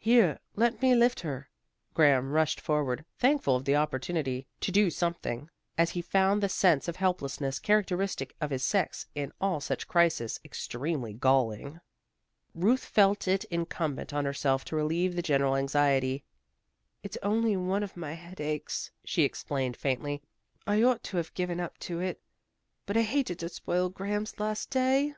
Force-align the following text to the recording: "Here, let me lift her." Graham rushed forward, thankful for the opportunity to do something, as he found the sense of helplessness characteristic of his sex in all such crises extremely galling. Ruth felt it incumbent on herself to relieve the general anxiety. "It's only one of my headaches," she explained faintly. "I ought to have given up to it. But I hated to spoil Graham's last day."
"Here, 0.00 0.40
let 0.56 0.82
me 0.82 0.96
lift 0.96 1.20
her." 1.20 1.48
Graham 1.94 2.32
rushed 2.32 2.60
forward, 2.60 3.04
thankful 3.20 3.60
for 3.60 3.64
the 3.64 3.76
opportunity 3.76 4.48
to 4.60 4.72
do 4.72 4.90
something, 4.90 5.48
as 5.78 5.90
he 5.90 6.02
found 6.02 6.42
the 6.42 6.48
sense 6.48 6.88
of 6.88 6.96
helplessness 6.96 7.60
characteristic 7.60 8.34
of 8.40 8.50
his 8.50 8.64
sex 8.64 9.06
in 9.14 9.30
all 9.40 9.60
such 9.60 9.86
crises 9.86 10.40
extremely 10.44 11.12
galling. 11.12 11.78
Ruth 12.52 12.84
felt 12.84 13.28
it 13.28 13.44
incumbent 13.44 14.12
on 14.12 14.24
herself 14.24 14.64
to 14.64 14.74
relieve 14.76 15.14
the 15.14 15.22
general 15.22 15.54
anxiety. 15.54 16.24
"It's 17.04 17.16
only 17.22 17.56
one 17.56 17.84
of 17.84 17.96
my 17.96 18.14
headaches," 18.14 18.90
she 19.04 19.22
explained 19.22 19.76
faintly. 19.76 20.20
"I 20.66 20.82
ought 20.82 21.04
to 21.04 21.16
have 21.18 21.32
given 21.34 21.60
up 21.60 21.78
to 21.86 22.00
it. 22.00 22.20
But 22.86 22.96
I 22.96 23.02
hated 23.02 23.38
to 23.38 23.48
spoil 23.48 23.88
Graham's 23.88 24.40
last 24.40 24.68
day." 24.68 25.14